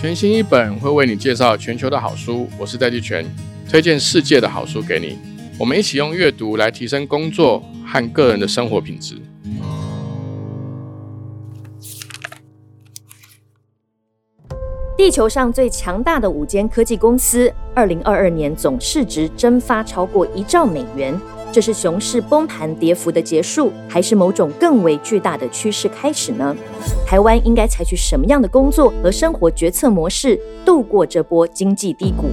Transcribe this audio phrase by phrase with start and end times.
[0.00, 3.22] 全新一本会为你介绍全球的好书，我是戴季全，
[3.68, 5.18] 推荐世界的好书给你。
[5.58, 9.20] 我们一起用阅读来提升工作和个人的生活品质。
[14.96, 21.14] 地球上最强大的五间科技公司，二零二二年总市值蒸发超过一兆美元。
[21.52, 26.54] 这是熊市崩盘跌幅的结束，还是某种更为巨大的趋势开始呢？
[27.04, 32.30] 台湾应该采取什么样的工作和生活决策模式度过这波经济低谷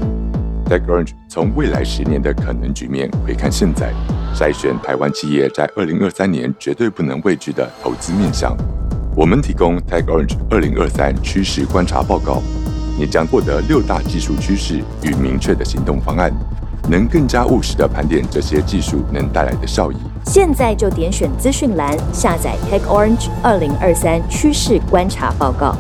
[0.70, 3.91] ？TechOrange 从未来十年的可能局面回看现在，
[4.36, 8.55] 筛选台湾企业在二零二三年绝对不能畏惧的投资面向。
[9.16, 12.44] 我们提供 TechOrange 二零二三趋势观察报告，
[12.99, 16.32] 你将获得六大技术趋势与明确的行动方案。
[16.90, 19.96] 能更加务实的盘点这些技术能带来的效益。
[20.26, 25.76] 现在就点选资讯栏下载 Tech Orange 二零二三趋势观察报告。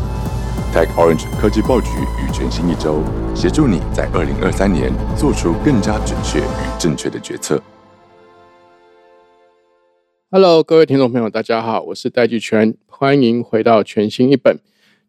[0.73, 1.87] Tech Orange 科技报局
[2.21, 3.01] 与全新一周，
[3.33, 7.61] 协助你在二零二三年做出更加准确与正确的决策。
[10.29, 14.59] Hello，各位听众朋友，大家好，我是戴季全，欢迎回到全新一本。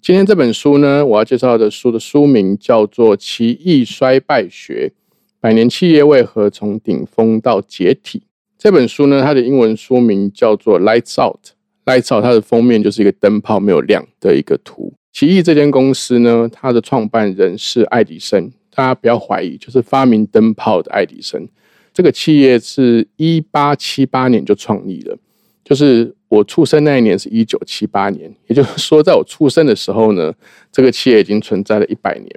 [0.01, 4.93] 今天这本书呢，我要介绍的书的书名叫做《奇异衰败学》。
[5.41, 8.23] 百年企业为何从顶峰到解体？
[8.59, 11.39] 这本书呢，它的英文书名叫做《Lights Out》。
[11.85, 14.93] Lights Out，它的封面就是一个灯泡没有亮的一个图。
[15.13, 21.49] 奇异这间公司呢，它的创办人是爱迪生，大家不要怀疑，就是发明灯泡的爱迪生。
[21.95, 25.17] 这个企业是一八七八年就创立了，
[25.65, 30.35] 就是我出生那一年是一九七八年，也就是说，在我出生的时候呢，
[30.73, 32.29] 这个企业已经存在了一百年。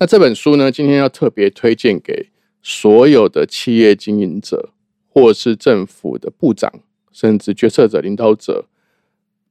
[0.00, 0.70] 那这本书呢？
[0.70, 2.28] 今天要特别推荐给
[2.62, 4.70] 所有的企业经营者，
[5.08, 6.72] 或是政府的部长，
[7.10, 8.66] 甚至决策者、领导者，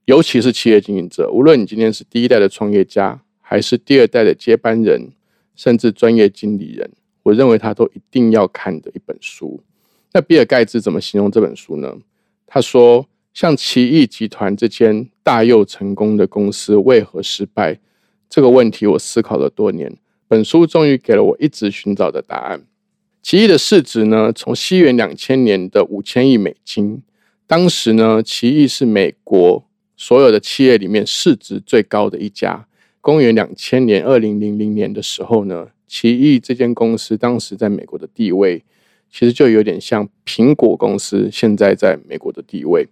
[0.05, 1.29] 尤其是企业经营者。
[1.29, 5.11] 无论你今天是第一代的创业家，还是第二代的接班人，
[5.53, 6.89] 甚至专业经理人，
[7.23, 9.61] 我认为他都一定要看的一本书。
[10.13, 11.93] 那比尔盖茨怎么形容这本书呢？
[12.45, 17.77] 他说：“像奇异集团这间大又成功的公司为何失败？
[18.29, 19.93] 这个问题我思考了多年。”
[20.27, 22.63] 本书终于给了我一直寻找的答案。
[23.21, 27.01] 奇异的市值呢，从西元两千年的五千亿美金，
[27.45, 32.65] 当时呢，奇异是美国所有的企业里面市值最高的一家。
[32.99, 38.63] 公元两千年二零零零年的时候呢，奇异这间公司当时在美国的地位，
[39.09, 42.87] 其实就有点像苹果公司现在在美国的地位。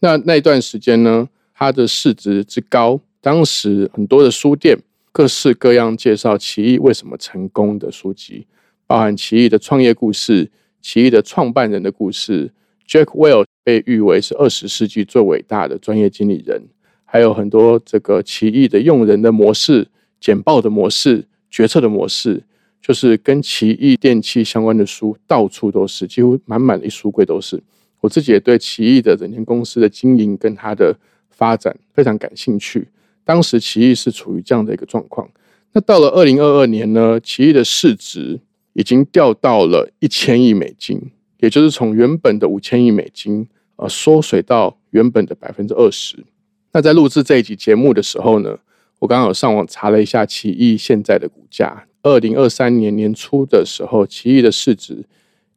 [0.00, 4.78] 那那一段时间呢，它的市值之高，当时很多的书店。
[5.14, 8.48] 各式各样介绍奇异为什么成功的书籍，
[8.84, 10.50] 包含奇异的创业故事、
[10.82, 12.52] 奇异的创办人的故事。
[12.84, 16.60] Jack Welch 被誉为是二十世纪最伟大的专业经理人，
[17.04, 19.86] 还有很多这个奇异的用人的模式、
[20.18, 22.42] 简报的模式、决策的模式，
[22.82, 27.62] 就是跟奇异电器相关的书到处都是，几乎满满的一书柜都是。
[28.00, 30.98] 我自己也对奇异的整间公司的经营跟它的
[31.30, 32.88] 发展非常感兴趣。
[33.24, 35.28] 当时奇异是处于这样的一个状况，
[35.72, 38.38] 那到了二零二二年呢，奇异的市值
[38.74, 41.00] 已经掉到了一千亿美金，
[41.38, 46.24] 也就是从原本的五千亿美金，呃，缩水到原本的百分之二十。
[46.72, 48.58] 那在录制这一集节目的时候呢，
[48.98, 55.04] 我刚好上网查了一下奇异现在的股价，二零二三年年初的时候，奇异的市值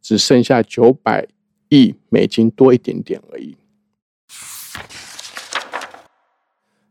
[0.02, 1.28] 只剩下九百
[1.70, 3.56] 亿美金多一点点而已。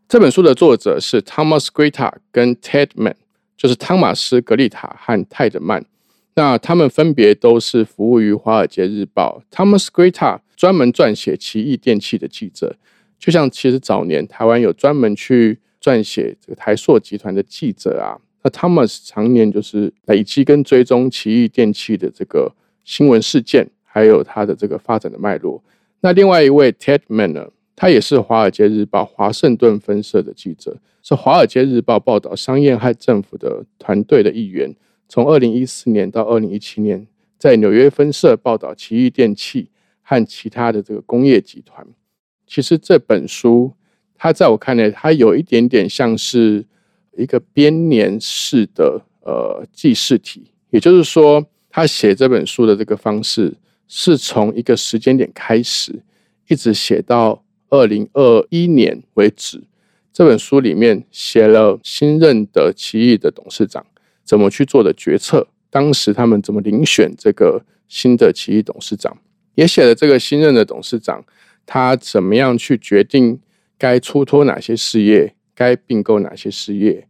[0.09, 3.17] 这本书的作者是 Thomas Greta 跟 Ted Man，
[3.57, 5.85] 就是汤马斯·格丽塔和泰德曼。
[6.37, 9.43] 那他们分别都是服务于《华尔街日报》。
[9.57, 12.77] Thomas Greta 专门撰写奇异电器的记者，
[13.19, 18.15] 就像其实早年台湾有专门去撰写这个台塑集团的记者啊。
[18.45, 25.65] 那 Thomas 常年就是累积跟追踪奇异电器的这个新闻事件，还有它的这个发展的脉络。
[26.03, 27.49] 那另外一位 Ted Man 呢？
[27.77, 34.75] 他也是《华尔街日报》华盛顿分社的记者，是《华尔街日报》报道商业和政府的团队的一员。
[35.09, 37.07] 从二零一四年到二零一七年，
[37.39, 39.69] 在纽约分社报道奇异电器
[40.01, 41.87] 和其他的这个工业集团。
[42.47, 43.73] 其实这本书，
[44.17, 46.65] 它在我看来，它有一点点像是
[47.17, 53.53] 一个编年式的呃记事体，也就是说，他写这本书的这个方式，
[53.87, 56.03] 是从一个时间点开始，
[56.49, 57.43] 一直写到。
[57.69, 59.65] 二零二一年为止，
[60.13, 63.85] 这本书里面写了新任的奇异的董事长
[64.25, 69.19] 怎么去做的决策，当时他们怎么遴选这个新的奇异董事长，
[69.55, 71.25] 也写了这个新任的董事长
[71.65, 73.41] 他怎么样去决定
[73.77, 77.07] 该出脱哪些事业，该并购哪些事业，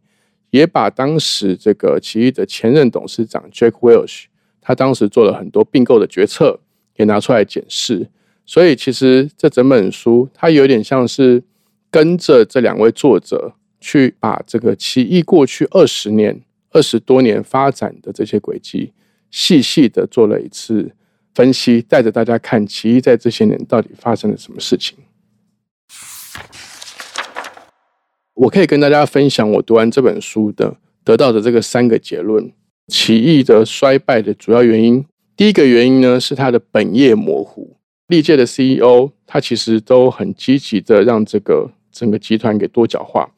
[0.49, 4.25] 也把当时这个奇异的前任董事长 Jack Welch，
[4.59, 6.59] 他当时做了很多并购的决策，
[6.97, 8.09] 也拿出来检视。
[8.49, 11.43] 所以其实这整本书，它有点像是
[11.91, 16.41] 跟着这两位作者去把这个奇异过去二十年、
[16.71, 18.93] 二十多年发展的这些轨迹，
[19.29, 20.93] 细细的做了一次
[21.35, 24.97] 分析，带着大家看奇异在这些年到底发生了什么事情。
[28.33, 32.49] 我可以跟大家分享我读完这本书的得到的这个三个结论：
[32.87, 35.05] 奇异的衰败的主要原因，
[35.35, 37.76] 第一个原因呢是它的本业模糊。
[38.07, 43.29] 历届的 CEO，他其实都很积极的让这个整个集团给多角化，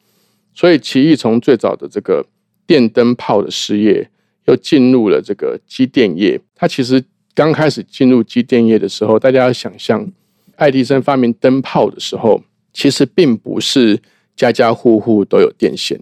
[0.54, 2.24] 所以奇异从最早的这个
[2.66, 4.08] 电灯泡的事业，
[4.46, 6.40] 又进入了这个机电业。
[6.54, 7.02] 他其实
[7.34, 10.08] 刚开始进入机电业的时候，大家要想象，
[10.54, 12.40] 爱迪生发明灯泡的时候，
[12.72, 14.00] 其实并不是
[14.36, 16.00] 家家户户都有电线，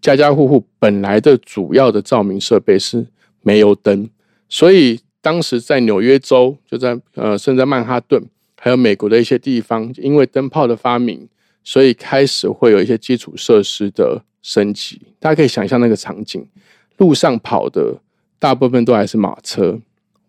[0.00, 3.06] 家家户户本来的主要的照明设备是
[3.42, 4.10] 煤油灯，
[4.48, 4.98] 所以。
[5.22, 8.22] 当时在纽约州，就在呃，甚至在曼哈顿，
[8.58, 11.28] 还有美国的一些地方，因为灯泡的发明，
[11.62, 15.00] 所以开始会有一些基础设施的升级。
[15.20, 16.44] 大家可以想象那个场景：
[16.96, 18.00] 路上跑的
[18.40, 19.78] 大部分都还是马车，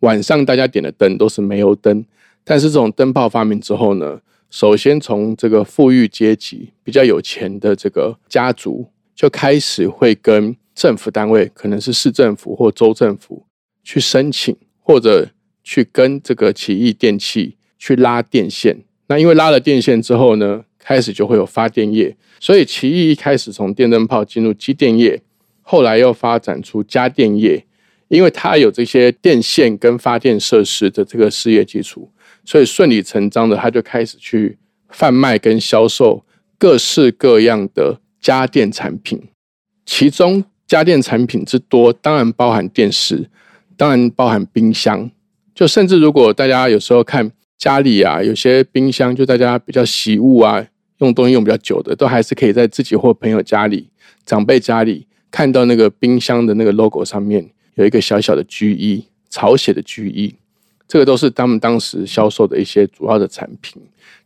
[0.02, 2.06] 晚上大家点的灯都是煤油灯。
[2.44, 8.86] 但是这种灯泡发明之后呢，首先从这个富裕阶级、比较有钱的这个家族，
[9.16, 13.46] 就开始会跟政府单位，可能是市政府或州政府
[13.84, 14.56] 去申请。
[14.86, 15.30] 或者
[15.64, 18.78] 去跟这个奇异电器去拉电线，
[19.08, 25.22] 那因为拉了电线之后呢，开始就会有发电业，所以奇异一开始从电灯泡进入机电业，
[25.62, 27.66] 后来又发展出家电业，
[28.10, 32.12] 因为它有这些电线跟发电设施的这个事业基础，
[32.44, 34.58] 所以顺理成章的，它就开始去
[34.90, 36.26] 贩卖跟销售
[36.58, 39.22] 各式各样的家电产品，
[39.86, 43.30] 其中家电产品之多，当然包含电视。
[43.76, 45.10] 当然包含冰箱，
[45.54, 50.66] 就甚至如果大家有时候看家里啊，有些冰箱就大家比较习物啊，
[51.00, 53.90] 用东西用比较久的，都还是可以在自己或朋友家里、
[54.26, 60.36] 长辈家里看到那个冰箱的那个 logo 上面有一个小小的 G E 草写的 G E，
[60.88, 63.82] 这个都是他们当时销售的一些主要的产品。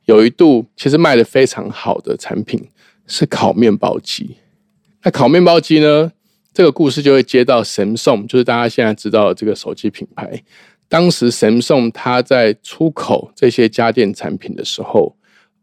[0.05, 2.67] 有一度其实卖的非常好的产品
[3.05, 4.38] 是烤面包机，
[5.03, 6.11] 那烤面包机呢？
[6.57, 10.42] 这个故事就会接到 Samsung，就是大家现在知道的这个手机品牌。
[10.89, 15.15] 当时 Samsung 它在出口这些家电产品的时候，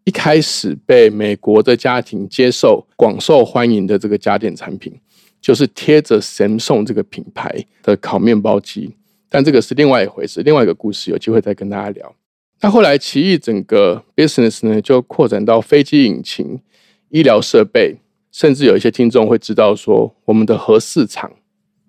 [0.05, 4.97] 一开始被美国的家庭接受、广受欢迎的这个家电产品，
[5.41, 8.95] 就是贴着 Samsung 这个品牌的烤面包机。
[9.29, 12.15] 但这个是另外一回事，另外一个故事，有机会再跟大家聊。
[12.61, 16.61] 那后来奇异整个 business 呢，就扩展到飞机引擎、
[17.09, 17.97] 医疗设备。
[18.35, 21.31] 甚至有一些听众会知道说，我们的核市场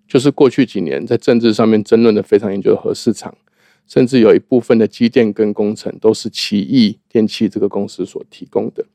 [0.07, 3.36] 就是过去几年在政治上面争论的非常研究的核市场，
[3.88, 8.86] 甚至有一部分的机电跟工程都是奇异电器这个公司所提供的，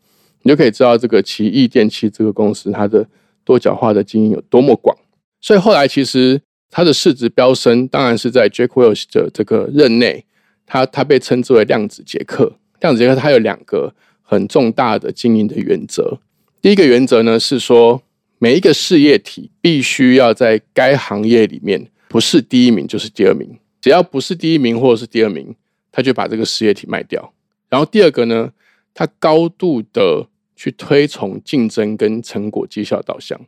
[0.43, 3.05] 你就可以知道这个奇异电器这个公司它的
[3.44, 4.96] 多角化的经营有多么广。
[5.41, 10.25] 所以后来其实它的市值飙升，当然是在 Jack Welch 的这个任内，
[10.64, 12.53] 他他被称之为量子杰克。
[12.81, 13.93] 量子杰克它有两个
[14.23, 16.20] 很重大的经营的原则。
[16.62, 18.03] 第一个原则呢是说，
[18.39, 25.55] 每一个事业体必须要在该行业里面不是第一名就是第二名，只要不是第一名或者是第二名，
[25.91, 27.32] 他就把这个事业体卖掉。
[27.70, 28.53] 然后第二个呢，
[28.93, 33.41] 他高度的去推崇竞争跟成果绩效导向。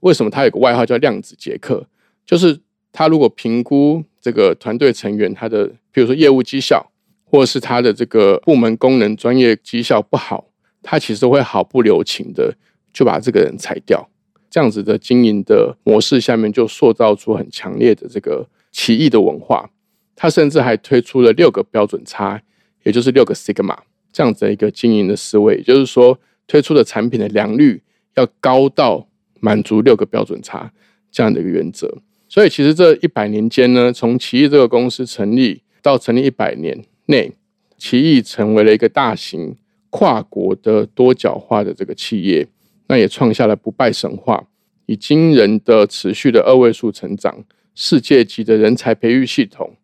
[0.00, 1.84] 为什么他有个外号叫量子杰克？
[2.24, 2.60] 就是
[2.92, 6.92] 他如果评估这个团队成员他的，比如说业务绩效，
[7.24, 10.46] 或者是他的这个部门功能专业绩效不好。
[10.82, 12.56] 他其实会毫不留情的
[12.92, 14.08] 就把这个人裁掉，
[14.50, 19.70] 这样子的经营的模式下面就塑造出很强烈的这个奇异的文化。
[20.16, 22.42] 他甚至还推出了六个标准差，
[22.82, 23.76] 也就是六个 sigma
[24.12, 27.80] 这样子的一个经营的思维，也就是说推出的产品的良率
[28.16, 29.08] 要高到
[29.40, 30.72] 满足六个标准差
[31.10, 31.98] 这样的一个原则。
[32.28, 37.32] 所以其实这一百年间呢，从奇异这个公司成立到成立一百年内，
[37.78, 39.56] 奇异成为了一个大型。
[39.92, 42.46] 跨国的多角化的这个企业，
[42.90, 44.44] 那也创下了不败神话，
[44.86, 49.76] 以惊人的持续的二位数成长，世界级的人才培育系统，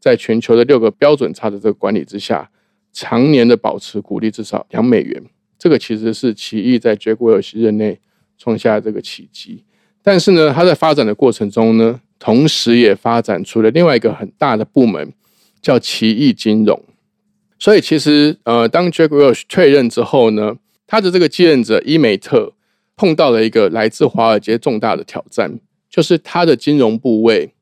[0.00, 2.50] 在全球的六个标准差的这个管理之下，
[2.90, 5.22] 常年的保持股利至少两美元，
[5.58, 8.00] 这个其实是奇异在杰国尔西任内
[8.38, 9.62] 创下这个奇迹。
[10.02, 15.12] 但是呢，它在发展的过程中呢，同时也发展出了另外一个很大的部门，
[15.60, 16.82] 叫奇异金融。
[17.58, 20.56] 所以其实，呃，当 Jack Welch 退任之后呢，
[20.86, 22.52] 他的这个继任者伊美特
[22.96, 27.54] 碰到了一个来自华尔街重大的挑战，就是它的金融部位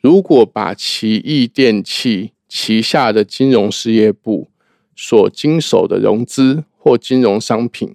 [0.00, 4.50] 如果把奇异电器旗下的金融事业部
[4.94, 7.94] 所经手的融资或金融商品，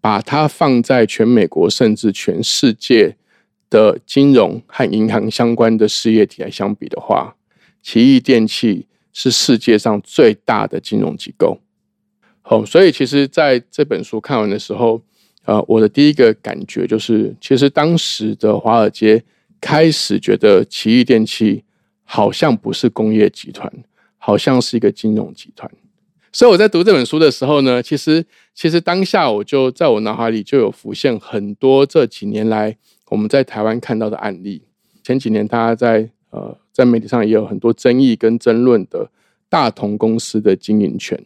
[0.00, 3.16] 把它放在全美国甚至全世界
[3.70, 7.36] 的金融和银行相关的事业体来相比的话，
[7.82, 11.60] 奇异电器是世界上最大的金融机构。
[12.42, 15.00] 好，所以其实在这本书看完的时候，
[15.44, 19.22] 呃，我的第一个感觉就是，其实当时的华尔街
[19.60, 21.62] 开始觉得奇异电器
[22.02, 23.72] 好像不是工业集团，
[24.18, 25.70] 好像是一个金融集团。
[26.32, 32.76] 所以我在读这本书的时候呢，其实其实当下我就在我脑海里就有浮现很多这几年来
[33.10, 34.62] 我们在台湾看到的案例。
[35.02, 39.10] 前几年大家在呃在媒体上也有很多争议跟争论的
[39.48, 41.22] 大同公司的经营权。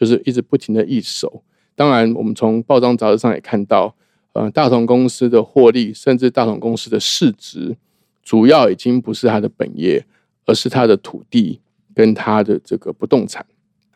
[0.00, 1.42] 就是一直不停的易手，
[1.76, 3.94] 当然，我们从报章杂志上也看到，
[4.32, 7.76] 呃，大同公司的获利，甚至大同公司的市值，
[8.22, 10.06] 主要已经不是它的本业，
[10.46, 11.60] 而是它的土地
[11.94, 13.44] 跟它的这个不动产，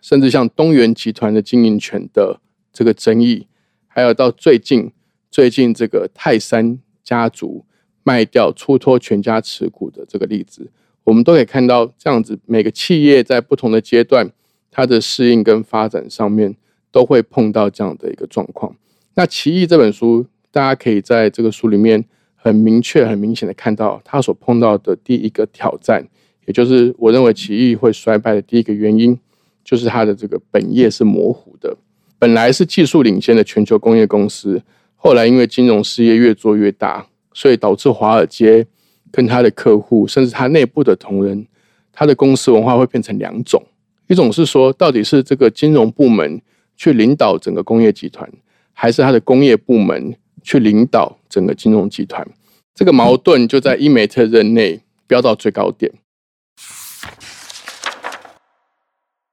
[0.02, 2.38] 甚至像东元集团的经营权的
[2.70, 3.46] 这个争议，
[3.86, 4.92] 还有到最近
[5.30, 7.64] 最近这个泰山家族
[8.02, 10.70] 卖掉出脱全家持股的这个例子，
[11.04, 14.30] 我们都可以看到，这样子每个企业在不同的阶段。
[14.76, 16.56] 它的适应跟发展上面
[16.90, 18.74] 都会碰到这样的一个状况。
[19.14, 22.04] 那《奇异》这本书，大家可以在这个书里面
[22.34, 26.04] 很明确、很明显的看到，它所碰到的第一个挑战，
[26.46, 29.16] 也就是我认为奇异会衰败的第一个原因，
[29.62, 31.76] 就是它的这个本业是模糊的。
[32.18, 34.60] 本来是技术领先的全球工业公司，
[34.96, 38.66] 后来因为金融事业越做越大，所以导致华尔街
[39.12, 41.46] 跟他的客户，甚至他内部的同仁，
[41.92, 43.62] 他的公司文化会变成两种。
[44.06, 46.42] 一种是说，到底是这个金融部门
[46.76, 48.30] 去领导整个工业集团，
[48.74, 52.26] 还是他的工业部门去领导整个金融集团？
[52.74, 55.90] 这个矛盾就在伊美特任内飙到最高点。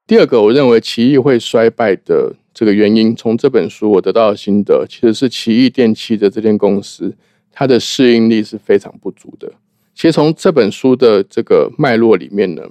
[0.08, 7.13] 第二个，我认为奇异会衰败的这个原因，从这本书我得到的心得，其实是奇异电器的这间公司，
[7.51, 9.51] 它的适应力是非常不足的。
[9.94, 12.63] 其实从这本书的这个脉络里面呢。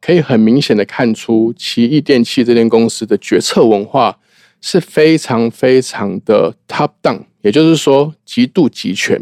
[0.00, 4.18] 可以很明显的看出，奇异电器这间公司的决策文化
[4.60, 9.20] 是非常非常的 top down，也就是说极度集权，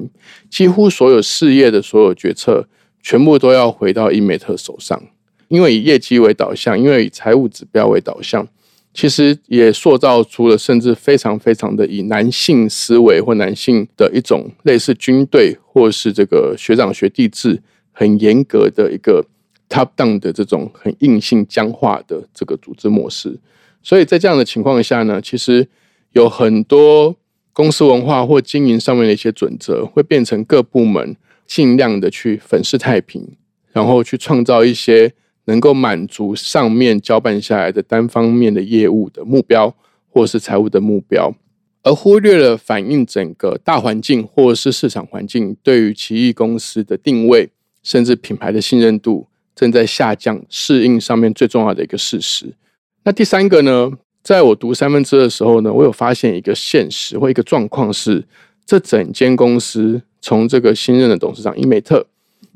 [0.51, 2.69] 几乎所有事业的所有决策
[3.03, 5.03] 全部都要回到伊美特手上。
[5.49, 8.47] 因为以业绩为导向，因为以财务指标为导向，
[8.93, 19.25] 其实也塑造出了甚至非常非常的以男性思维或男性的一种类似军队或是这个学长学弟制很严格的一个。
[19.69, 23.37] Top down 的这种很硬性僵化的这个组织模式，
[23.83, 25.67] 所以在这样的情况下呢，其实
[26.13, 27.17] 有很多
[27.53, 33.37] 公司文化或经营上面的一些准则，会变成各部门尽量的去粉饰太平，
[33.73, 35.13] 然后去创造一些
[35.47, 39.75] 能够满足上面交办下来的单方面的业务的目标，
[40.09, 41.35] 或是财务的目标，
[41.83, 47.51] 而忽略了反映整个大环境或是市场环境对于奇异公司的定位，
[47.83, 49.27] 甚至品牌的信任度。
[49.57, 52.55] 正在下降，适应上面最重要的一个事实。
[53.03, 53.91] 那第三个呢？
[54.23, 58.25] 在我读三分之二的时候呢，我有发现一个现实或一个状况是，
[58.67, 62.05] 这整间公司从这个新任的董事长伊美特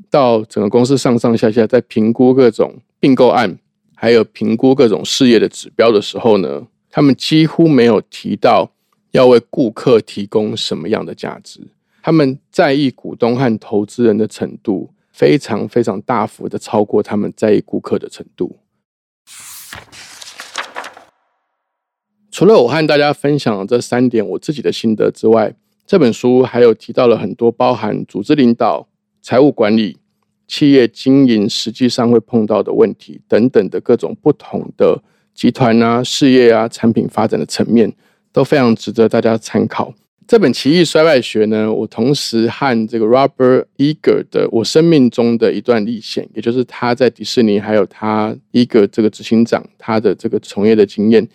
[0.09, 3.57] 到整个公司上上下下在评估各种并购案，
[3.95, 8.69] 还有评估各种事业的指标的时候呢，他们几乎没有提到
[9.11, 11.61] 要为顾客提供什么样的价值。
[12.03, 14.89] 他们在意股东和投资人的程度。
[15.21, 18.57] 非常非常大幅的超过他们在意顾客的程度。
[22.31, 25.53] 除了我和大家分享这三点我自己的心得之外，
[25.85, 28.87] 这本书还有提到了很多包含组织领导、
[29.21, 29.99] 财务管理、
[30.47, 35.03] 企业经营实际上会碰到的问题等等的各种不同的
[35.35, 37.93] 集团啊、事业啊、产品发展的层面，
[38.31, 39.93] 都非常值得大家参考。
[40.27, 51.27] 这本《奇异衰败学》呢，我同时和这个 Robert Eager 的《我生命中的一段历险》，也就是他在迪士尼还有他一个这个执行长他的这个从业的经验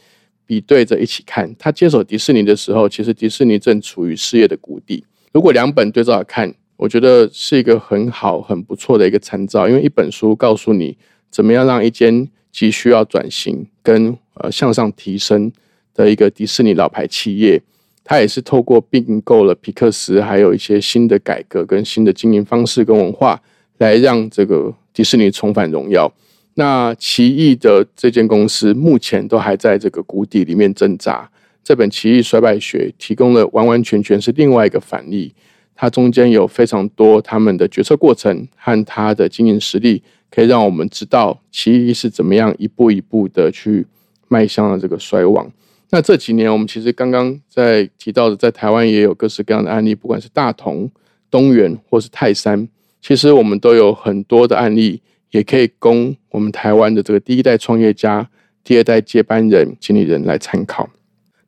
[0.47, 1.55] 比对着一起看。
[1.59, 5.05] 他接手迪士尼的时候，其实迪士尼正处于事业的谷底。
[5.33, 9.69] 如果两本对照看，我觉得是一个很好、很不错的一个参照。
[9.69, 10.97] 因为一本书告诉你
[11.31, 15.53] 怎么样让一间急需要转型跟呃向上提升
[15.93, 17.61] 的一个迪士尼老牌企业。
[18.09, 23.43] 他也是透过并购了皮克斯，还有一些新的改革跟新的经营方式跟文化，
[23.79, 26.11] 来让这个迪士尼重返荣耀。
[26.55, 31.29] 那奇异的这间公司目前都还在这个谷底里面挣扎。
[31.65, 35.35] 这本《奇异衰败学》提供了完完全全是另外一个反例，
[35.75, 43.85] 它中间有非常多他们的决策过程和他的经营实力，可以让我们知道奇异是怎么样一步一步的去
[44.29, 45.51] 迈向了这个衰亡。
[45.91, 50.91] 那这几年，我们其实刚刚在提到的，在台湾也有各式各样的案例，不管是大同、
[51.31, 52.69] 东元或是泰山，
[53.01, 55.01] 其实我们都有很多的案例，
[55.31, 58.29] 也可以供我们台湾的这个第一代创业家、
[58.65, 60.89] 第二代接班人、经理人来参考。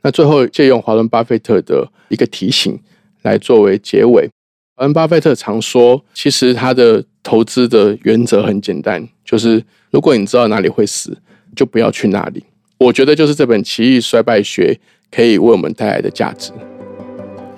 [0.02, 2.78] 那最后借用华伦巴菲特的一个提醒
[3.22, 4.30] 来作为结尾。
[4.76, 11.18] 华伦巴菲特常说，其实他的投资的原则很简单，就是如果你知道哪里会死，
[11.56, 12.44] 就不要去那里。
[12.78, 14.78] 我觉得就是这本《奇异衰败学》
[15.14, 16.52] 可以为我们带来的价值。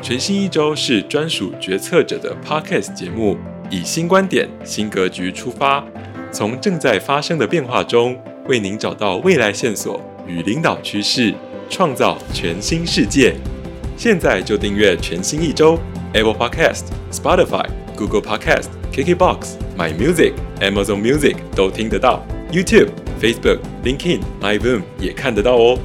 [0.00, 3.36] 全新一周是专属决策者的 Podcast 节目，
[3.68, 5.84] 以新观点、新格局出发，
[6.32, 11.34] 从正在发生的变化中，为您找到未来线索与领导趋势，
[11.68, 13.34] 创造全新世界。
[13.98, 15.78] 现在就订阅全新一周
[16.14, 22.88] ，Apple Podcast、Spotify、Google Podcast、KKBox、My Music、Amazon Music 都听得到，YouTube。
[23.20, 25.78] Facebook、LinkedIn、MyVoom 也看得到哦。